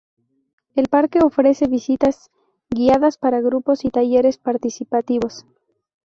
El 0.73 0.87
parque 0.87 1.19
ofrece 1.21 1.67
visitas 1.67 2.31
guiadas 2.71 3.19
para 3.19 3.39
grupos 3.39 3.85
y 3.85 3.91
talleres 3.91 4.39
participativos. 4.39 5.45